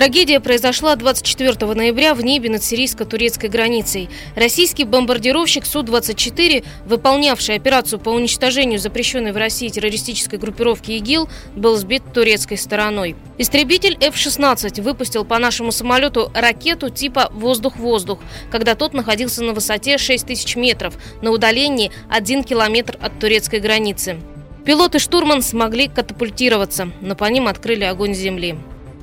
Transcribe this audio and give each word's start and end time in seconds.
Трагедия 0.00 0.40
произошла 0.40 0.96
24 0.96 1.74
ноября 1.74 2.14
в 2.14 2.24
небе 2.24 2.48
над 2.48 2.64
сирийско-турецкой 2.64 3.50
границей. 3.50 4.08
Российский 4.34 4.84
бомбардировщик 4.84 5.66
Су-24, 5.66 6.64
выполнявший 6.86 7.56
операцию 7.56 7.98
по 7.98 8.08
уничтожению 8.08 8.78
запрещенной 8.78 9.32
в 9.32 9.36
России 9.36 9.68
террористической 9.68 10.38
группировки 10.38 10.92
ИГИЛ, 10.92 11.28
был 11.54 11.76
сбит 11.76 12.02
турецкой 12.14 12.56
стороной. 12.56 13.14
Истребитель 13.36 13.98
F-16 14.00 14.80
выпустил 14.80 15.26
по 15.26 15.38
нашему 15.38 15.70
самолету 15.70 16.32
ракету 16.34 16.88
типа 16.88 17.28
«воздух-воздух», 17.34 18.20
когда 18.50 18.76
тот 18.76 18.94
находился 18.94 19.44
на 19.44 19.52
высоте 19.52 19.98
6 19.98 20.26
тысяч 20.26 20.56
метров, 20.56 20.94
на 21.20 21.30
удалении 21.30 21.92
1 22.08 22.44
километр 22.44 22.96
от 23.02 23.18
турецкой 23.20 23.60
границы. 23.60 24.18
Пилот 24.64 24.94
и 24.94 24.98
штурман 24.98 25.42
смогли 25.42 25.88
катапультироваться, 25.88 26.90
но 27.02 27.14
по 27.14 27.26
ним 27.26 27.48
открыли 27.48 27.84
огонь 27.84 28.14
земли. 28.14 28.56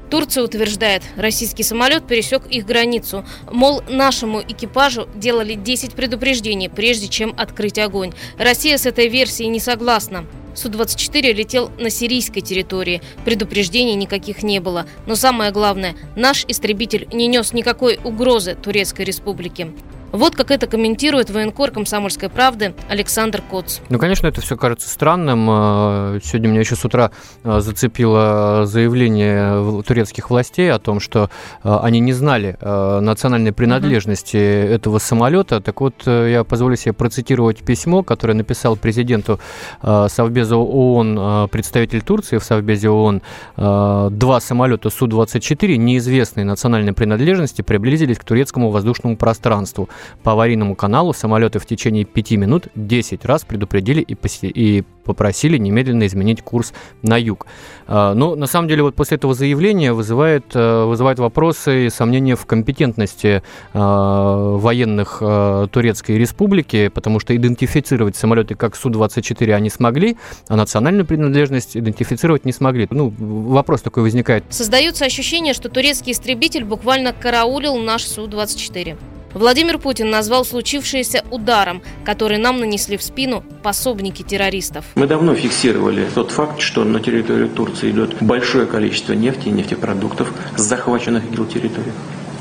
Турция 0.09 0.43
утверждает, 0.43 1.03
российский 1.17 1.63
самолет 1.63 2.07
пересек 2.07 2.45
их 2.47 2.65
границу. 2.65 3.25
Мол, 3.51 3.83
нашему 3.89 4.41
экипажу 4.41 5.07
делали 5.15 5.55
10 5.55 5.93
предупреждений, 5.93 6.69
прежде 6.69 7.07
чем 7.07 7.33
открыть 7.37 7.77
огонь. 7.77 8.13
Россия 8.37 8.77
с 8.77 8.85
этой 8.85 9.09
версией 9.09 9.49
не 9.49 9.59
согласна. 9.59 10.25
Су-24 10.55 11.33
летел 11.33 11.71
на 11.77 11.89
сирийской 11.89 12.41
территории. 12.41 13.01
Предупреждений 13.25 13.95
никаких 13.95 14.43
не 14.43 14.59
было. 14.59 14.87
Но 15.05 15.15
самое 15.15 15.51
главное, 15.51 15.95
наш 16.15 16.45
истребитель 16.47 17.07
не 17.13 17.27
нес 17.27 17.53
никакой 17.53 17.99
угрозы 18.03 18.55
Турецкой 18.55 19.05
республике. 19.05 19.73
Вот 20.11 20.35
как 20.35 20.51
это 20.51 20.67
комментирует 20.67 21.29
военкор 21.29 21.71
комсомольской 21.71 22.29
правды 22.29 22.73
Александр 22.89 23.41
Коц. 23.41 23.79
Ну, 23.89 23.99
конечно, 23.99 24.27
это 24.27 24.39
все 24.41 24.55
кажется 24.55 24.89
странным. 24.89 25.47
Э, 25.49 26.19
сегодня 26.23 26.47
меня 26.47 26.61
еще 26.61 26.75
с 26.75 26.85
утра 26.85 27.11
э, 27.43 27.59
зацепило 27.59 28.65
заявление 28.65 29.83
турецких 29.83 30.29
властей 30.29 30.71
о 30.71 30.79
том, 30.79 31.01
что 31.01 31.29
э, 31.63 31.77
они 31.81 31.99
не 31.99 32.13
знали 32.13 32.57
национальной 32.61 33.51
принадлежности 33.51 34.37
uh-huh. 34.37 34.75
этого 34.75 34.99
самолета. 34.99 35.59
Так 35.61 35.81
вот, 35.81 36.05
я 36.05 36.43
позволю 36.43 36.75
себе 36.75 36.93
процитировать 36.93 37.59
письмо, 37.59 38.03
которое 38.03 38.33
написал 38.33 38.75
президенту 38.75 39.39
Совбеза 39.81 40.57
ООН 40.57 41.49
представитель 41.49 42.01
Турции 42.01 42.37
в 42.37 42.43
Совбезе 42.43 42.89
ООН. 42.89 43.21
Два 43.55 44.39
самолета 44.39 44.89
Су-24 44.89 45.75
неизвестной 45.75 46.43
национальной 46.43 46.93
принадлежности 46.93 47.61
приблизились 47.61 48.17
к 48.17 48.23
турецкому 48.23 48.69
воздушному 48.69 49.17
пространству. 49.17 49.89
По 50.23 50.33
аварийному 50.33 50.75
каналу 50.75 51.13
самолеты 51.13 51.59
в 51.59 51.65
течение 51.65 52.05
5 52.05 52.31
минут 52.31 52.67
10 52.75 53.25
раз 53.25 53.43
предупредили 53.45 54.01
и, 54.01 54.13
поси- 54.15 54.51
и 54.51 54.83
попросили 55.07 55.57
немедленно 55.57 56.05
изменить 56.05 56.41
курс 56.41 56.73
на 57.01 57.17
юг. 57.17 57.47
А, 57.87 58.13
но 58.13 58.35
на 58.35 58.45
самом 58.45 58.67
деле 58.67 58.83
вот 58.83 58.95
после 58.95 59.15
этого 59.15 59.33
заявления 59.33 59.93
вызывает, 59.93 60.45
э, 60.53 60.83
вызывает 60.83 61.17
вопросы 61.17 61.87
и 61.87 61.89
сомнения 61.89 62.35
в 62.35 62.45
компетентности 62.45 63.41
а, 63.73 64.57
военных 64.57 65.19
а, 65.21 65.67
Турецкой 65.67 66.17
Республики, 66.17 66.89
потому 66.89 67.19
что 67.19 67.35
идентифицировать 67.35 68.15
самолеты 68.15 68.55
как 68.55 68.75
Су-24 68.75 69.53
они 69.53 69.69
смогли, 69.69 70.17
а 70.49 70.57
национальную 70.57 71.05
принадлежность 71.05 71.77
идентифицировать 71.77 72.43
не 72.43 72.51
смогли. 72.51 72.87
Ну, 72.91 73.13
вопрос 73.17 73.81
такой 73.81 74.03
возникает. 74.03 74.43
Создается 74.49 75.05
ощущение, 75.05 75.53
что 75.53 75.69
турецкий 75.69 76.11
истребитель 76.11 76.65
буквально 76.65 77.13
караулил 77.13 77.77
наш 77.77 78.03
Су-24. 78.03 78.97
Владимир 79.33 79.77
Путин 79.77 80.09
назвал 80.09 80.45
случившееся 80.45 81.23
ударом, 81.31 81.81
который 82.05 82.37
нам 82.37 82.59
нанесли 82.59 82.97
в 82.97 83.03
спину 83.03 83.43
пособники 83.63 84.23
террористов. 84.23 84.85
Мы 84.95 85.07
давно 85.07 85.35
фиксировали 85.35 86.07
тот 86.13 86.31
факт, 86.31 86.61
что 86.61 86.83
на 86.83 86.99
территорию 86.99 87.49
Турции 87.49 87.91
идет 87.91 88.21
большое 88.21 88.65
количество 88.65 89.13
нефти 89.13 89.49
и 89.49 89.51
нефтепродуктов 89.51 90.33
с 90.55 90.61
захваченных 90.61 91.25
ИГИЛ 91.31 91.45
территорий. 91.45 91.91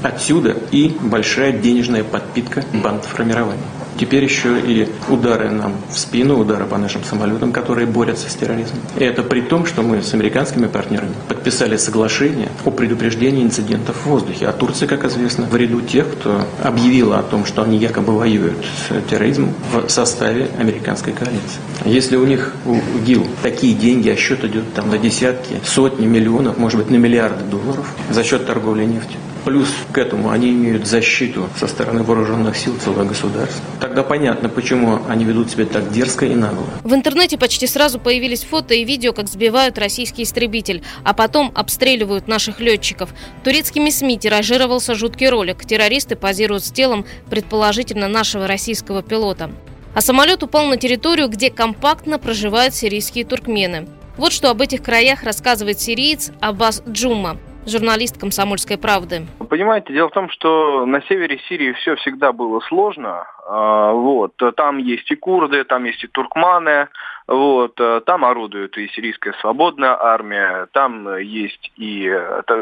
Отсюда 0.03 0.57
и 0.71 0.95
большая 1.01 1.53
денежная 1.53 2.05
подпитка 2.05 2.65
бандформирования. 2.73 3.65
Теперь 3.99 4.25
еще 4.25 4.61
и 4.61 4.89
удары 5.09 5.51
нам 5.51 5.75
в 5.91 5.99
спину, 5.99 6.39
удары 6.39 6.67
по 6.67 6.77
нашим 6.77 7.03
самолетам, 7.05 7.53
которые 7.53 7.87
борются 7.87 8.29
с 8.29 8.35
терроризмом. 8.35 8.81
И 8.97 9.05
это 9.05 9.23
при 9.23 9.41
том, 9.41 9.67
что 9.67 9.83
мы 9.83 10.03
с 10.03 10.13
американскими 10.13 10.67
партнерами 10.67 11.15
подписали 11.29 11.77
соглашение 11.77 12.49
о 12.65 12.71
предупреждении 12.71 13.43
инцидентов 13.43 13.97
в 13.97 14.07
воздухе. 14.07 14.47
А 14.47 14.53
Турция, 14.53 14.89
как 14.89 15.05
известно, 15.05 15.47
в 15.47 15.57
ряду 15.57 15.81
тех, 15.81 16.11
кто 16.13 16.43
объявила 16.63 17.19
о 17.19 17.23
том, 17.23 17.47
что 17.47 17.63
они 17.63 17.79
якобы 17.79 18.17
воюют 18.17 18.65
с 18.65 19.11
терроризмом 19.11 19.55
в 19.73 19.89
составе 19.89 20.49
американской 20.59 21.13
коалиции. 21.13 21.61
Если 21.85 22.17
у 22.17 22.27
них, 22.27 22.53
у 22.65 22.77
ГИЛ, 23.05 23.27
такие 23.43 23.75
деньги, 23.75 24.11
а 24.11 24.17
счет 24.17 24.45
идет 24.45 24.75
там 24.75 24.91
на 24.91 24.99
десятки, 24.99 25.61
сотни 25.65 26.07
миллионов, 26.07 26.59
может 26.59 26.79
быть, 26.79 26.91
на 26.91 26.97
миллиарды 26.97 27.45
долларов 27.45 27.87
за 28.11 28.23
счет 28.25 28.47
торговли 28.47 28.85
нефтью, 28.85 29.19
Плюс 29.47 29.69
к 29.93 29.99
этому 29.99 30.31
они 30.31 30.51
имеют 30.51 30.89
защиту 30.89 31.49
со 31.57 31.69
стороны 31.69 32.03
вооруженных 32.03 32.57
сил 32.57 32.77
целого 32.79 33.05
государства. 33.05 33.65
Тогда 33.79 34.03
понятно, 34.03 34.49
почему 34.49 34.99
они 35.09 35.25
ведут 35.25 35.53
себя 35.53 35.67
так 35.67 35.93
дерзко 35.93 36.27
и 36.27 36.35
нагло. 36.35 36.65
В 36.83 36.93
интернете 36.93 37.39
почти 37.39 37.69
сразу 37.69 38.01
появились 38.01 38.43
фото 38.43 38.75
и 38.75 38.83
видео, 38.83 39.13
как 39.13 39.29
сбивают 39.29 39.79
российский 39.79 40.25
истребитель, 40.25 40.83
а 41.05 41.15
потом 41.15 41.53
обстреливают 41.55 42.27
наших 42.27 42.59
летчиков. 42.59 43.11
Турецкими 43.45 43.91
СМИ 43.91 44.19
тиражировался 44.19 44.97
жуткий 44.97 45.29
ролик. 45.29 45.65
Террористы 45.65 46.17
позируют 46.17 46.65
с 46.65 46.73
телом, 46.73 47.07
предположительно, 47.31 48.09
нашего 48.09 48.49
российского 48.49 49.01
пилота. 49.05 49.53
А 49.95 50.01
самолет 50.01 50.43
упал 50.43 50.67
на 50.67 50.77
территорию, 50.77 51.29
где 51.29 51.51
компактно 51.51 52.19
проживают 52.19 52.75
сирийские 52.75 53.25
туркмены. 53.25 53.87
Вот 54.17 54.33
что 54.33 54.51
об 54.51 54.61
этих 54.61 54.83
краях 54.83 55.23
рассказывает 55.23 55.81
сириец 55.81 56.33
Аббас 56.41 56.83
Джума 56.89 57.37
журналист 57.67 58.19
«Комсомольской 58.21 58.79
правды». 58.79 59.27
Понимаете, 59.51 59.93
дело 59.93 60.09
в 60.09 60.13
том, 60.13 60.31
что 60.31 60.87
на 60.87 61.03
севере 61.03 61.39
Сирии 61.49 61.73
все 61.73 61.97
всегда 61.97 62.33
было 62.33 62.61
сложно. 62.61 63.27
А, 63.49 63.93
вот. 63.93 64.33
Там 64.57 64.79
есть 64.79 65.11
и 65.11 65.15
курды, 65.15 65.65
там 65.65 65.85
есть 65.85 66.03
и 66.05 66.09
туркманы, 66.09 66.89
вот. 67.27 67.75
там 68.07 68.25
орудует 68.25 68.77
и 68.79 68.89
сирийская 68.89 69.35
свободная 69.41 69.97
армия, 70.01 70.67
там 70.73 71.17
есть 71.19 71.73
и, 71.77 72.13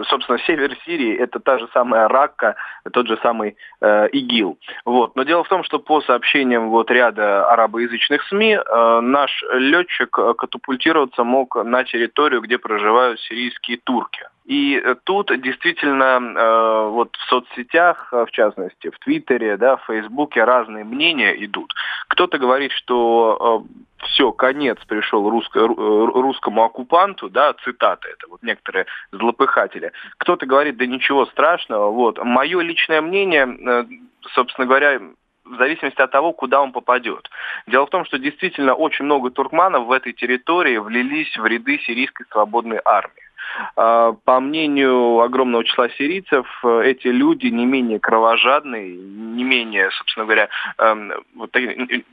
собственно, 0.08 0.38
север 0.46 0.76
Сирии, 0.84 1.16
это 1.16 1.40
та 1.40 1.58
же 1.58 1.68
самая 1.72 2.08
Ракка, 2.08 2.56
тот 2.92 3.06
же 3.06 3.18
самый 3.22 3.56
э, 3.80 4.08
ИГИЛ. 4.08 4.58
Вот. 4.84 5.16
Но 5.16 5.22
дело 5.24 5.44
в 5.44 5.48
том, 5.48 5.64
что 5.64 5.78
по 5.78 6.00
сообщениям 6.02 6.70
вот 6.70 6.90
ряда 6.90 7.50
арабоязычных 7.50 8.22
СМИ, 8.28 8.54
э, 8.54 9.00
наш 9.00 9.44
летчик 9.52 10.10
катапультироваться 10.10 11.24
мог 11.24 11.56
на 11.56 11.84
территорию, 11.84 12.40
где 12.40 12.58
проживают 12.58 13.20
сирийские 13.20 13.78
турки. 13.84 14.26
И 14.44 14.76
э, 14.76 14.94
тут 15.04 15.30
действительно 15.40 16.20
э, 16.20 16.88
вот 16.90 17.16
в 17.16 17.28
соцсетях, 17.30 18.08
э, 18.12 18.26
в 18.26 18.30
частности, 18.30 18.90
в 18.90 18.98
Твиттере, 18.98 19.56
да, 19.56 19.76
в 19.76 19.84
Фейсбуке 19.86 20.44
разные 20.44 20.84
мнения 20.84 21.32
идут. 21.44 21.72
Кто-то 22.08 22.36
говорит, 22.38 22.70
что 22.72 23.64
все, 23.98 24.32
конец 24.32 24.78
пришел 24.86 25.28
русско, 25.30 25.66
русскому 25.66 26.62
оккупанту, 26.62 27.30
да, 27.30 27.54
цитата 27.64 28.06
это, 28.06 28.28
вот 28.28 28.42
некоторые 28.42 28.84
злопыхатели. 29.12 29.92
Кто-то 30.18 30.44
говорит, 30.44 30.76
да 30.76 30.84
ничего 30.84 31.24
страшного, 31.26 31.90
вот. 31.90 32.22
Мое 32.22 32.60
личное 32.60 33.00
мнение, 33.00 33.86
собственно 34.34 34.66
говоря, 34.66 35.00
в 35.46 35.56
зависимости 35.56 36.00
от 36.00 36.10
того, 36.10 36.32
куда 36.34 36.60
он 36.60 36.72
попадет. 36.72 37.30
Дело 37.66 37.86
в 37.86 37.90
том, 37.90 38.04
что 38.04 38.18
действительно 38.18 38.74
очень 38.74 39.06
много 39.06 39.30
туркманов 39.30 39.86
в 39.86 39.92
этой 39.92 40.12
территории 40.12 40.76
влились 40.76 41.34
в 41.36 41.46
ряды 41.46 41.78
сирийской 41.78 42.26
свободной 42.30 42.80
армии. 42.84 43.23
А, 43.76 44.12
по 44.24 44.40
мнению 44.40 45.20
огромного 45.20 45.64
числа 45.64 45.88
сирийцев, 45.90 46.46
э, 46.64 46.82
эти 46.84 47.08
люди 47.08 47.46
не 47.46 47.66
менее 47.66 47.98
кровожадные, 47.98 48.96
не 48.96 49.44
менее, 49.44 49.90
собственно 49.90 50.26
говоря, 50.26 50.48
эм, 50.78 51.12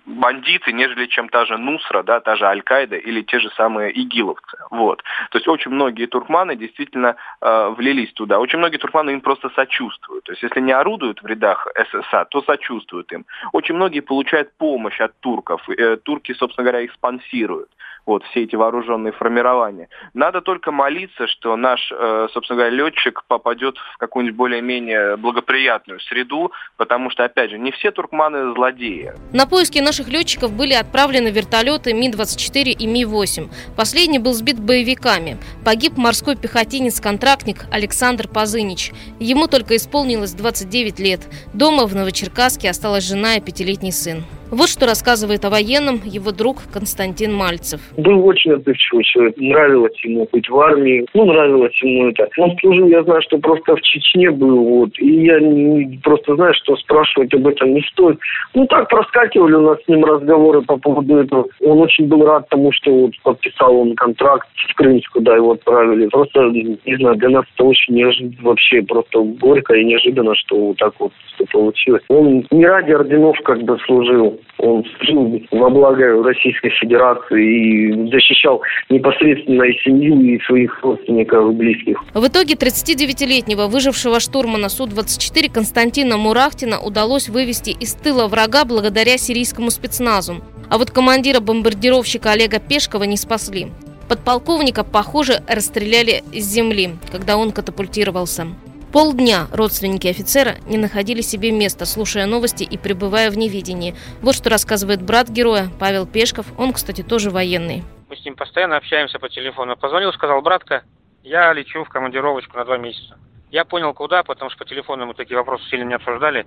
бандиты, 0.06 0.74
нежели 0.74 1.06
чем 1.08 1.30
та 1.30 1.46
же 1.46 1.58
Нусра, 1.58 2.04
да, 2.04 2.20
та 2.20 2.36
же 2.36 2.46
Аль-Каида 2.46 2.98
или 2.98 3.22
те 3.22 3.40
же 3.40 3.50
самые 3.52 3.92
игиловцы. 4.00 4.58
Вот. 4.70 5.04
То 5.30 5.38
есть 5.38 5.48
очень 5.48 5.72
многие 5.72 6.08
туркманы 6.08 6.56
действительно 6.56 7.16
э, 7.42 7.70
влились 7.78 8.14
туда. 8.14 8.40
Очень 8.40 8.60
многие 8.60 8.78
туркманы 8.78 9.12
им 9.12 9.22
просто 9.22 9.50
сочувствуют. 9.50 10.26
То 10.26 10.32
есть 10.34 10.44
если 10.44 10.60
не 10.60 10.72
орудуют 10.72 11.22
в 11.22 11.26
рядах 11.26 11.68
ССА, 11.76 12.26
то 12.26 12.42
сочувствуют 12.42 13.12
им. 13.12 13.26
Очень 13.54 13.76
многие 13.76 14.02
получают 14.02 14.52
помощь 14.58 15.00
от 15.00 15.20
турков. 15.20 15.62
Э, 15.70 15.98
турки, 15.98 16.34
собственно 16.34 16.66
говоря, 16.66 16.84
их 16.84 16.94
спонсируют. 16.94 17.70
Вот 18.06 18.24
все 18.26 18.44
эти 18.44 18.56
вооруженные 18.56 19.14
формирования. 19.14 19.90
Надо 20.14 20.42
только 20.42 20.72
молиться, 20.72 21.28
что 21.28 21.56
наш, 21.56 21.92
э, 21.92 22.28
собственно 22.34 22.58
говоря, 22.58 22.76
летчик 22.76 23.24
попадет 23.28 23.78
в 23.78 23.98
какую-нибудь 23.98 24.38
более-менее 24.38 25.18
благоприятную 25.18 26.00
среду, 26.00 26.52
потому 26.78 27.10
что, 27.10 27.24
опять 27.24 27.52
же, 27.52 27.60
не 27.60 27.72
все 27.72 27.92
туркманы 27.92 28.54
злодеи. 28.54 29.14
На 29.34 29.46
поиски 29.46 29.80
наших 29.80 30.10
летчиков 30.10 30.52
были 30.52 30.74
отправлены 30.74 31.30
вертолеты 31.30 31.94
Ми-24 31.94 32.72
и 32.72 32.88
Ми-8. 32.88 33.50
Последний 33.78 34.20
был 34.20 34.34
сбит 34.34 34.60
боевиками. 34.60 35.38
Погиб 35.64 35.98
морской 35.98 36.36
пехотинец-контрактник 36.36 37.66
Александр 37.72 38.28
Пазынич. 38.28 38.92
Ему 39.20 39.48
только 39.48 39.76
исполнилось 39.76 40.34
29 40.34 41.00
лет. 41.00 41.22
Дома 41.54 41.86
в 41.86 41.96
Новочеркасске 41.96 42.70
осталась 42.70 43.08
жена 43.08 43.36
и 43.36 43.42
пятилетний 43.42 43.92
сын. 43.92 44.24
Вот 44.52 44.68
что 44.68 44.86
рассказывает 44.86 45.46
о 45.46 45.50
военном 45.50 46.02
его 46.04 46.34
друг 46.34 46.58
Константин 46.74 47.34
Мальцев. 47.34 47.80
Был 47.96 48.28
очень 48.28 48.52
отзывчивый 48.52 49.06
человек. 49.06 49.38
Нравилось 49.38 49.98
ему 50.04 50.28
быть 50.30 50.50
в 50.50 50.60
армии. 50.60 51.06
Ну, 51.14 51.24
нравилось 51.24 51.82
ему 51.82 52.10
это. 52.10 52.28
Он 52.38 52.58
служил, 52.60 52.88
я 52.90 53.02
знаю, 53.04 53.22
что 53.22 53.38
просто 53.38 53.78
в 53.78 53.82
Чечне 53.82 54.30
был. 54.30 54.62
Вот. 54.66 54.90
И 55.00 55.24
я 55.24 55.40
не, 55.40 55.98
просто 56.04 56.36
знаю, 56.36 56.54
что 56.56 56.76
спрашивать 56.76 57.34
об 57.34 57.48
этом 57.48 57.74
не 57.74 57.82
стоит. 57.94 58.20
Ну, 58.54 58.68
так 58.68 58.90
проскакивали 58.90 59.54
у 59.54 59.62
нас 59.62 59.78
с 59.86 59.88
ним 59.88 60.04
разговоры 60.04 60.62
по 60.64 60.76
поводу 60.76 61.16
этого. 61.16 61.46
Он 61.62 61.80
очень 61.80 62.08
был 62.08 62.26
рад 62.26 62.50
тому, 62.50 62.74
что 62.74 62.92
вот 62.92 63.14
подписал 63.24 63.74
он 63.74 63.96
контракт 63.96 64.50
в 64.70 64.76
Крымск, 64.76 65.14
куда 65.14 65.38
его 65.38 65.52
отправили. 65.52 66.08
Просто, 66.08 66.42
не 66.50 66.96
знаю, 66.98 67.16
для 67.16 67.30
нас 67.30 67.46
это 67.56 67.64
очень 67.64 67.96
неожиданно. 67.96 68.36
Вообще 68.42 68.82
просто 68.82 69.22
горько 69.22 69.76
и 69.76 69.86
неожиданно, 69.86 70.36
что 70.36 70.58
вот 70.58 70.78
так 70.78 70.94
вот 71.00 71.14
все 71.34 71.46
получилось. 71.46 72.04
Он 72.10 72.46
не 72.52 72.66
ради 72.66 72.92
орденов 72.92 73.40
как 73.44 73.62
бы 73.64 73.80
служил 73.86 74.41
он 74.58 74.86
служил 74.98 75.42
во 75.52 75.70
благо 75.70 76.24
Российской 76.24 76.70
Федерации 76.70 77.88
и 77.88 78.12
защищал 78.12 78.62
непосредственно 78.90 79.64
и 79.64 79.78
семью, 79.80 80.22
и 80.22 80.40
своих 80.44 80.80
родственников 80.84 81.52
и 81.52 81.56
близких. 81.56 82.04
В 82.14 82.28
итоге 82.28 82.54
39-летнего 82.54 83.68
выжившего 83.68 84.20
штурмана 84.20 84.70
Су-24 84.70 85.52
Константина 85.52 86.18
Мурахтина 86.18 86.80
удалось 86.80 87.30
вывести 87.30 87.72
из 87.72 87.94
тыла 87.94 88.28
врага 88.28 88.66
благодаря 88.66 89.18
сирийскому 89.18 89.72
спецназу. 89.72 90.36
А 90.70 90.78
вот 90.78 90.92
командира 90.92 91.40
бомбардировщика 91.40 92.32
Олега 92.32 92.60
Пешкова 92.60 93.04
не 93.04 93.18
спасли. 93.18 93.68
Подполковника, 94.08 94.84
похоже, 94.84 95.42
расстреляли 95.48 96.24
с 96.34 96.44
земли, 96.44 96.92
когда 97.12 97.38
он 97.38 97.52
катапультировался. 97.52 98.48
Полдня 98.92 99.48
родственники 99.54 100.08
офицера 100.08 100.56
не 100.66 100.78
находили 100.78 101.22
себе 101.22 101.52
места, 101.52 101.86
слушая 101.86 102.26
новости 102.26 102.64
и 102.64 102.78
пребывая 102.78 103.32
в 103.32 103.38
невидении. 103.38 103.96
Вот 104.22 104.36
что 104.36 104.50
рассказывает 104.50 105.02
брат 105.02 105.30
героя 105.30 105.70
Павел 105.80 106.06
Пешков. 106.06 106.48
Он, 106.58 106.74
кстати, 106.74 107.02
тоже 107.02 107.30
военный. 107.30 107.84
Мы 108.10 108.18
с 108.18 108.26
ним 108.26 108.36
постоянно 108.36 108.76
общаемся 108.76 109.18
по 109.18 109.30
телефону. 109.30 109.78
Позвонил, 109.78 110.12
сказал, 110.12 110.42
братка, 110.42 110.84
я 111.24 111.54
лечу 111.54 111.86
в 111.86 111.90
командировочку 111.90 112.58
на 112.58 112.66
два 112.66 112.78
месяца. 112.78 113.18
Я 113.50 113.64
понял, 113.64 113.94
куда, 113.94 114.24
потому 114.24 114.52
что 114.52 114.60
по 114.60 114.70
телефону 114.70 115.06
мы 115.06 115.14
такие 115.14 115.38
вопросы 115.38 115.64
сильно 115.70 115.86
не 115.86 115.94
обсуждали. 115.94 116.46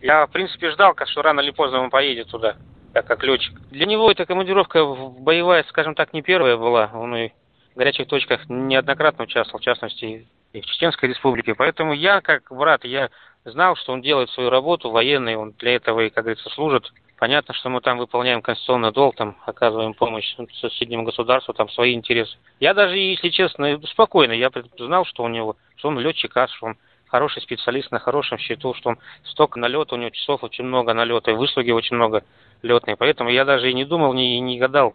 Я, 0.00 0.28
в 0.28 0.30
принципе, 0.30 0.70
ждал, 0.70 0.94
что 1.06 1.22
рано 1.22 1.40
или 1.40 1.50
поздно 1.50 1.80
он 1.80 1.90
поедет 1.90 2.28
туда, 2.28 2.54
как, 2.92 3.08
как 3.08 3.24
летчик. 3.24 3.60
Для 3.72 3.86
него 3.86 4.08
эта 4.08 4.26
командировка 4.26 4.84
боевая, 4.84 5.64
скажем 5.68 5.96
так, 5.96 6.12
не 6.12 6.22
первая 6.22 6.56
была. 6.56 6.88
Он 6.94 7.16
и 7.16 7.30
в 7.74 7.78
горячих 7.78 8.06
точках 8.06 8.48
неоднократно 8.48 9.24
участвовал, 9.24 9.58
в 9.58 9.64
частности, 9.64 10.28
и 10.52 10.60
в 10.60 10.66
Чеченской 10.66 11.08
республике. 11.08 11.54
Поэтому 11.54 11.92
я, 11.92 12.20
как 12.20 12.50
брат, 12.50 12.84
я 12.84 13.10
знал, 13.44 13.76
что 13.76 13.92
он 13.92 14.02
делает 14.02 14.30
свою 14.30 14.50
работу, 14.50 14.90
военный, 14.90 15.36
он 15.36 15.52
для 15.52 15.76
этого 15.76 16.00
и, 16.00 16.10
как 16.10 16.24
говорится, 16.24 16.50
служит. 16.50 16.92
Понятно, 17.18 17.52
что 17.54 17.68
мы 17.68 17.82
там 17.82 17.98
выполняем 17.98 18.40
конституционный 18.40 18.92
долг, 18.92 19.14
там 19.16 19.36
оказываем 19.44 19.92
помощь 19.92 20.34
соседнему 20.54 21.04
государству, 21.04 21.52
там 21.52 21.68
свои 21.68 21.92
интересы. 21.92 22.36
Я 22.60 22.72
даже, 22.72 22.96
если 22.96 23.28
честно, 23.28 23.78
спокойно, 23.88 24.32
я 24.32 24.50
знал, 24.78 25.04
что 25.04 25.24
у 25.24 25.28
него, 25.28 25.56
что 25.76 25.88
он 25.88 25.98
летчик, 25.98 26.32
что 26.32 26.66
он 26.66 26.76
хороший 27.08 27.42
специалист 27.42 27.90
на 27.90 27.98
хорошем 27.98 28.38
счету, 28.38 28.72
что 28.74 28.90
он 28.90 28.98
столько 29.24 29.58
налета, 29.58 29.94
у 29.94 29.98
него 29.98 30.10
часов 30.10 30.42
очень 30.42 30.64
много 30.64 30.94
налета, 30.94 31.30
и 31.30 31.34
выслуги 31.34 31.70
очень 31.72 31.96
много 31.96 32.24
летные. 32.62 32.96
Поэтому 32.96 33.30
я 33.30 33.44
даже 33.44 33.70
и 33.70 33.74
не 33.74 33.84
думал, 33.84 34.14
не, 34.14 34.40
не 34.40 34.58
гадал. 34.58 34.94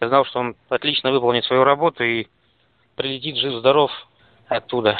Я 0.00 0.08
знал, 0.08 0.24
что 0.24 0.40
он 0.40 0.56
отлично 0.68 1.10
выполнит 1.10 1.44
свою 1.44 1.64
работу 1.64 2.04
и 2.04 2.26
прилетит 2.96 3.36
жив-здоров 3.36 3.90
оттуда. 4.48 4.98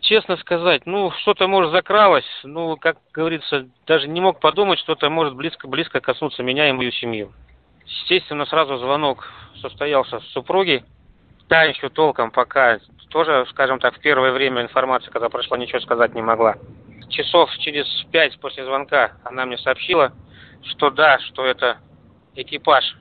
Честно 0.00 0.36
сказать, 0.36 0.86
ну, 0.86 1.10
что-то, 1.22 1.48
может, 1.48 1.72
закралось, 1.72 2.28
ну, 2.44 2.76
как 2.76 2.98
говорится, 3.12 3.68
даже 3.86 4.06
не 4.08 4.20
мог 4.20 4.40
подумать, 4.40 4.78
что 4.78 4.92
это 4.92 5.10
может 5.10 5.34
близко-близко 5.34 6.00
коснуться 6.00 6.42
меня 6.42 6.68
и 6.68 6.72
мою 6.72 6.92
семью. 6.92 7.32
Естественно, 7.84 8.46
сразу 8.46 8.76
звонок 8.76 9.28
состоялся 9.60 10.20
с 10.20 10.26
супруги. 10.28 10.84
Та 11.48 11.64
еще 11.64 11.88
толком 11.88 12.30
пока, 12.30 12.78
тоже, 13.08 13.46
скажем 13.50 13.80
так, 13.80 13.96
в 13.96 14.00
первое 14.00 14.32
время 14.32 14.62
информация, 14.62 15.10
когда 15.10 15.28
прошла, 15.28 15.58
ничего 15.58 15.80
сказать 15.80 16.14
не 16.14 16.22
могла. 16.22 16.56
Часов 17.08 17.50
через 17.58 17.86
пять 18.12 18.38
после 18.38 18.64
звонка 18.64 19.12
она 19.24 19.46
мне 19.46 19.58
сообщила, 19.58 20.12
что 20.62 20.90
да, 20.90 21.18
что 21.18 21.44
это 21.44 21.78
экипаж 22.34 22.96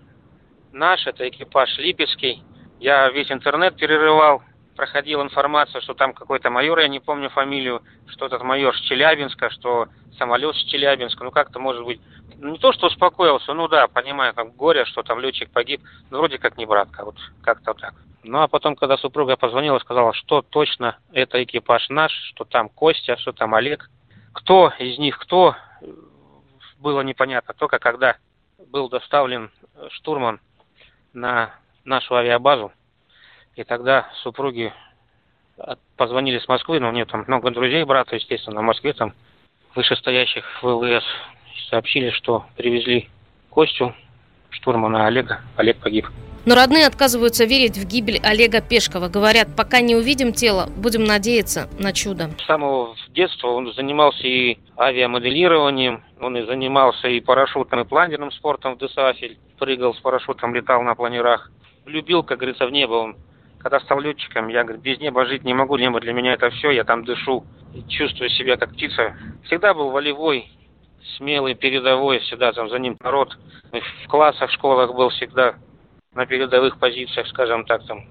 наш, 0.72 1.06
это 1.06 1.28
экипаж 1.28 1.78
Липецкий. 1.78 2.44
Я 2.80 3.10
весь 3.10 3.31
интернет 3.31 3.75
перерывал, 3.75 4.42
проходила 4.77 5.24
информация, 5.24 5.81
что 5.81 5.94
там 5.95 6.13
какой-то 6.13 6.50
майор, 6.50 6.79
я 6.79 6.88
не 6.88 7.01
помню 7.01 7.29
фамилию, 7.29 7.81
что 8.06 8.27
этот 8.27 8.44
майор 8.44 8.77
с 8.77 8.81
Челябинска, 8.81 9.50
что 9.50 9.88
самолет 10.18 10.56
с 10.56 10.63
Челябинска, 10.65 11.24
ну 11.24 11.31
как-то 11.31 11.59
может 11.59 11.83
быть, 11.83 12.00
ну 12.38 12.51
не 12.51 12.59
то, 12.59 12.71
что 12.71 12.88
успокоился, 12.88 13.53
ну 13.53 13.68
да, 13.68 13.88
понимаю, 13.88 14.33
там 14.33 14.51
горе, 14.51 14.85
что 14.85 15.03
там 15.03 15.19
летчик 15.19 15.50
погиб, 15.51 15.81
ну 16.12 16.19
вроде 16.19 16.38
как 16.38 16.57
не 16.57 16.65
братка, 16.65 17.03
вот 17.03 17.18
как-то 17.44 17.74
так. 17.74 17.95
Ну 18.24 18.39
а 18.41 18.47
потом, 18.47 18.75
когда 18.75 18.97
супруга 18.97 19.35
позвонила, 19.35 19.79
сказала, 19.79 20.13
что 20.13 20.44
точно 20.44 20.97
это 21.12 21.44
экипаж 21.44 21.89
наш, 21.89 22.12
что 22.29 22.45
там 22.45 22.69
Костя, 22.69 23.18
что 23.18 23.31
там 23.33 23.56
Олег. 23.56 23.89
Кто 24.33 24.71
из 24.77 25.00
них 25.00 25.18
кто, 25.18 25.56
было 26.77 27.01
непонятно, 27.01 27.56
только 27.56 27.79
когда 27.79 28.18
был 28.68 28.89
доставлен 28.89 29.50
штурман 29.89 30.39
на 31.13 31.56
нашу 31.83 32.15
авиабазу, 32.15 32.71
и 33.57 33.63
тогда 33.63 34.07
супруги 34.21 34.71
позвонили 35.98 36.39
с 36.39 36.48
Москвы, 36.48 36.80
но 36.80 36.89
у 36.89 36.92
нее 36.92 37.06
там 37.06 37.25
много 37.27 37.50
друзей, 37.50 37.83
брата, 37.83 38.15
естественно, 38.15 38.62
в 38.62 38.63
Москве 38.63 38.94
там 38.94 39.13
вышестоящих 39.75 40.45
в 40.62 41.01
сообщили, 41.69 42.12
что 42.12 42.45
привезли 42.56 43.09
Костю, 43.50 43.94
штурмана 44.51 45.07
Олега. 45.07 45.42
Олег 45.56 45.77
погиб. 45.77 46.06
Но 46.45 46.56
родные 46.56 46.88
отказываются 46.88 47.44
верить 47.44 47.77
в 47.77 47.86
гибель 47.86 48.21
Олега 48.24 48.62
Пешкова. 48.62 49.09
Говорят, 49.09 49.50
пока 49.57 49.81
не 49.81 49.95
увидим 49.95 50.31
тело, 50.31 50.69
будем 50.77 51.03
надеяться 51.03 51.68
на 51.77 51.92
чудо. 51.92 52.30
С 52.39 52.45
самого 52.45 52.95
детства 53.10 53.48
он 53.48 53.74
занимался 53.74 54.25
и 54.25 54.57
авиамоделированием, 54.77 56.03
он 56.21 56.38
и 56.38 56.45
занимался 56.45 57.10
и 57.10 57.19
парашютным, 57.19 57.81
и 57.81 57.83
планерным 57.86 58.31
спортом 58.31 58.75
в 58.75 58.77
Десафель. 58.77 59.38
Прыгал 59.60 59.94
с 59.94 60.00
парашютом, 60.00 60.56
летал 60.56 60.83
на 60.83 60.95
планерах. 60.95 61.51
Любил, 61.86 62.24
как 62.24 62.38
говорится, 62.38 62.65
в 62.65 62.71
небо. 62.71 62.94
Он 62.94 63.18
когда 63.59 63.80
стал 63.80 64.00
летчиком, 64.00 64.48
я 64.48 64.63
говорю, 64.63 64.81
без 64.81 65.00
неба 65.00 65.25
жить 65.25 65.44
не 65.44 65.54
могу, 65.54 65.77
небо 65.77 66.00
для 66.00 66.13
меня 66.13 66.33
это 66.33 66.50
все, 66.51 66.71
я 66.71 66.83
там 66.83 67.04
дышу, 67.04 67.45
чувствую 67.88 68.29
себя 68.29 68.58
как 68.58 68.74
птица. 68.74 69.15
Всегда 69.46 69.74
был 69.74 69.89
волевой, 69.89 70.50
смелый, 71.17 71.55
передовой, 71.55 72.20
всегда 72.20 72.51
там 72.51 72.70
за 72.70 72.79
ним 72.79 72.98
народ. 73.01 73.38
В 73.72 74.08
классах, 74.08 74.50
в 74.50 74.53
школах 74.53 74.93
был 74.93 75.10
всегда 75.10 75.55
на 76.13 76.25
передовых 76.25 76.79
позициях, 76.79 77.27
скажем 77.27 77.65
так, 77.65 77.86
там. 77.86 78.05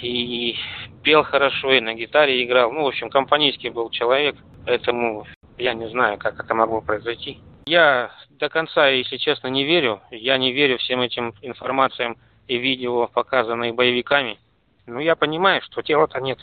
И 0.00 0.56
пел 1.02 1.22
хорошо, 1.22 1.72
и 1.72 1.80
на 1.80 1.94
гитаре 1.94 2.44
играл. 2.44 2.72
Ну, 2.72 2.82
в 2.82 2.88
общем, 2.88 3.10
компанейский 3.10 3.70
был 3.70 3.90
человек, 3.90 4.36
поэтому 4.66 5.26
я 5.58 5.74
не 5.74 5.88
знаю, 5.88 6.18
как 6.18 6.38
это 6.40 6.54
могло 6.54 6.80
произойти. 6.80 7.38
Я 7.66 8.10
до 8.30 8.48
конца, 8.48 8.88
если 8.88 9.16
честно, 9.16 9.46
не 9.48 9.64
верю. 9.64 10.00
Я 10.10 10.36
не 10.36 10.52
верю 10.52 10.78
всем 10.78 11.00
этим 11.00 11.34
информациям 11.42 12.16
и 12.48 12.58
видео, 12.58 13.06
показанные 13.06 13.72
боевиками. 13.72 14.38
Ну, 14.86 15.00
я 15.00 15.16
понимаю, 15.16 15.62
что 15.62 15.82
тела-то 15.82 16.20
нет. 16.20 16.38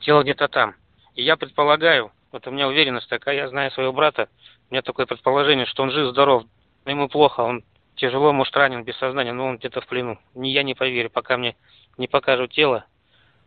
Тело 0.00 0.22
где-то 0.22 0.48
там. 0.48 0.74
И 1.14 1.22
я 1.22 1.36
предполагаю, 1.36 2.12
вот 2.32 2.46
у 2.46 2.50
меня 2.50 2.68
уверенность 2.68 3.08
такая, 3.08 3.36
я 3.36 3.48
знаю 3.48 3.70
своего 3.70 3.92
брата, 3.92 4.28
у 4.70 4.74
меня 4.74 4.82
такое 4.82 5.06
предположение, 5.06 5.66
что 5.66 5.82
он 5.82 5.92
жив-здоров, 5.92 6.44
но 6.84 6.90
ему 6.90 7.08
плохо, 7.08 7.40
он 7.40 7.62
тяжело, 7.96 8.32
может, 8.32 8.56
ранен, 8.56 8.82
без 8.82 8.96
сознания, 8.96 9.32
но 9.32 9.46
он 9.46 9.58
где-то 9.58 9.80
в 9.80 9.86
плену. 9.86 10.18
Ни 10.34 10.48
я 10.48 10.64
не 10.64 10.74
поверю, 10.74 11.10
пока 11.10 11.36
мне 11.36 11.54
не 11.96 12.08
покажут 12.08 12.52
тело, 12.52 12.84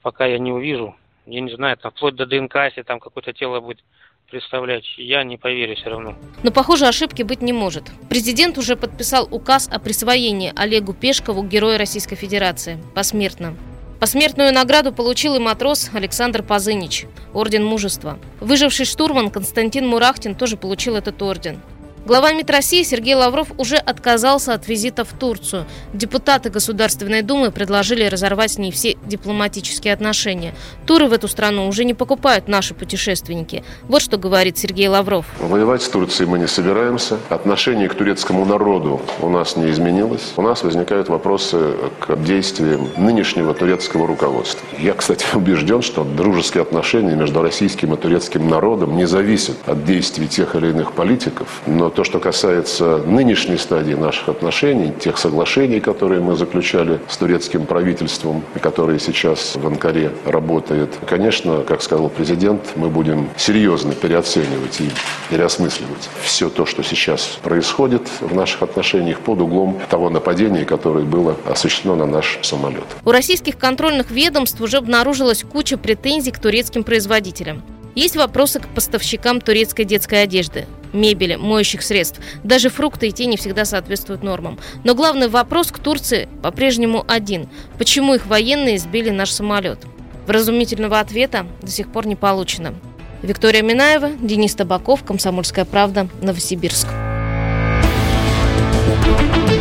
пока 0.02 0.26
я 0.26 0.40
не 0.40 0.52
увижу, 0.52 0.96
я 1.26 1.42
не 1.42 1.54
знаю, 1.54 1.76
там, 1.78 1.92
вплоть 1.92 2.16
до 2.16 2.26
ДНК, 2.26 2.56
если 2.56 2.84
там 2.84 3.02
какое-то 3.02 3.34
тело 3.34 3.60
будет 3.60 3.84
представлять, 4.32 4.86
я 4.98 5.24
не 5.24 5.38
поверю 5.38 5.76
все 5.76 5.90
равно. 5.90 6.16
Но, 6.44 6.52
похоже, 6.52 6.86
ошибки 6.86 7.24
быть 7.24 7.42
не 7.42 7.54
может. 7.54 7.92
Президент 8.10 8.58
уже 8.58 8.76
подписал 8.76 9.28
указ 9.30 9.70
о 9.70 9.80
присвоении 9.80 10.54
Олегу 10.56 10.94
Пешкову 10.94 11.44
Героя 11.44 11.78
Российской 11.78 12.16
Федерации 12.16 12.78
посмертно. 12.96 13.56
Посмертную 14.00 14.54
награду 14.54 14.94
получил 14.94 15.36
и 15.36 15.40
матрос 15.40 15.90
Александр 15.92 16.44
Пазынич, 16.44 17.08
орден 17.34 17.66
мужества. 17.66 18.20
Выживший 18.40 18.86
штурман 18.86 19.32
Константин 19.32 19.88
Мурахтин 19.88 20.36
тоже 20.36 20.56
получил 20.56 20.96
этот 20.96 21.20
орден. 21.24 21.60
Глава 22.08 22.32
МИД 22.32 22.52
России 22.52 22.84
Сергей 22.84 23.16
Лавров 23.16 23.50
уже 23.58 23.76
отказался 23.76 24.54
от 24.54 24.70
визита 24.70 25.04
в 25.04 25.12
Турцию. 25.12 25.66
Депутаты 25.92 26.50
Государственной 26.50 27.22
Думы 27.22 27.52
предложили 27.52 28.06
разорвать 28.06 28.52
с 28.52 28.58
ней 28.58 28.72
все 28.72 28.96
дипломатические 29.06 29.94
отношения. 29.94 30.56
Туры 30.86 31.08
в 31.08 31.12
эту 31.12 31.28
страну 31.28 31.68
уже 31.68 31.84
не 31.84 31.94
покупают 31.94 32.48
наши 32.48 32.74
путешественники. 32.74 33.66
Вот 33.90 34.02
что 34.02 34.18
говорит 34.18 34.58
Сергей 34.58 34.88
Лавров. 34.88 35.26
Воевать 35.42 35.82
с 35.82 35.90
Турцией 35.90 36.30
мы 36.30 36.40
не 36.40 36.48
собираемся. 36.48 37.18
Отношение 37.28 37.90
к 37.90 37.94
турецкому 37.94 38.46
народу 38.46 39.02
у 39.20 39.28
нас 39.28 39.58
не 39.58 39.70
изменилось. 39.70 40.32
У 40.38 40.42
нас 40.42 40.64
возникают 40.64 41.10
вопросы 41.10 41.74
к 42.00 42.16
действиям 42.24 42.88
нынешнего 42.96 43.54
турецкого 43.54 44.08
руководства. 44.08 44.66
Я, 44.80 44.94
кстати, 44.94 45.26
убежден, 45.36 45.82
что 45.82 46.06
дружеские 46.06 46.62
отношения 46.62 47.18
между 47.18 47.42
российским 47.42 47.94
и 47.96 47.98
турецким 47.98 48.48
народом 48.48 48.96
не 48.96 49.08
зависят 49.08 49.58
от 49.66 49.84
действий 49.84 50.30
тех 50.30 50.56
или 50.56 50.70
иных 50.70 50.94
политиков, 50.94 51.62
но 51.66 51.97
то, 51.98 52.04
что 52.04 52.20
касается 52.20 52.98
нынешней 52.98 53.58
стадии 53.58 53.96
наших 53.96 54.30
отношений, 54.30 54.94
тех 55.00 55.18
соглашений, 55.18 55.80
которые 55.80 56.22
мы 56.22 56.36
заключали 56.36 57.00
с 57.10 57.18
турецким 57.18 57.66
правительством, 57.66 58.44
и 58.54 58.60
которые 58.60 59.00
сейчас 59.00 59.56
в 59.56 59.66
Анкаре 59.66 60.12
работает, 60.24 60.96
конечно, 61.08 61.64
как 61.64 61.82
сказал 61.82 62.10
президент, 62.10 62.62
мы 62.76 62.90
будем 62.90 63.30
серьезно 63.36 63.96
переоценивать 63.96 64.80
и 64.80 64.92
переосмысливать 65.32 66.08
все 66.22 66.50
то, 66.50 66.68
что 66.68 66.84
сейчас 66.84 67.40
происходит 67.42 68.04
в 68.22 68.36
наших 68.36 68.62
отношениях 68.62 69.20
под 69.22 69.42
углом 69.42 69.82
того 69.90 70.12
нападения, 70.12 70.66
которое 70.66 71.04
было 71.04 71.36
осуществлено 71.48 71.96
на 71.96 72.06
наш 72.06 72.38
самолет. 72.44 72.86
У 73.06 73.12
российских 73.12 73.58
контрольных 73.58 74.12
ведомств 74.12 74.62
уже 74.62 74.78
обнаружилась 74.78 75.42
куча 75.42 75.80
претензий 75.80 76.30
к 76.30 76.38
турецким 76.38 76.84
производителям. 76.84 77.64
Есть 77.98 78.16
вопросы 78.16 78.60
к 78.60 78.68
поставщикам 78.68 79.42
турецкой 79.42 79.84
детской 79.84 80.22
одежды, 80.22 80.68
мебели, 80.94 81.36
моющих 81.36 81.82
средств. 81.82 82.20
Даже 82.44 82.70
фрукты 82.70 83.08
и 83.08 83.12
те 83.12 83.26
не 83.26 83.38
всегда 83.38 83.66
соответствуют 83.66 84.22
нормам. 84.22 84.60
Но 84.84 84.94
главный 84.94 85.30
вопрос 85.30 85.72
к 85.72 85.80
Турции 85.80 86.30
по-прежнему 86.44 87.04
один. 87.08 87.50
Почему 87.80 88.14
их 88.14 88.28
военные 88.28 88.78
сбили 88.78 89.10
наш 89.10 89.32
самолет? 89.32 89.80
Вразумительного 90.28 91.00
ответа 91.00 91.48
до 91.64 91.72
сих 91.72 91.92
пор 91.92 92.06
не 92.06 92.16
получено. 92.16 92.76
Виктория 93.24 93.64
Минаева, 93.64 94.12
Денис 94.12 94.54
Табаков, 94.54 95.04
Комсомольская 95.04 95.66
правда, 95.66 96.08
Новосибирск. 96.22 96.88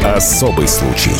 Особый 0.05 0.69
случай. 0.69 1.12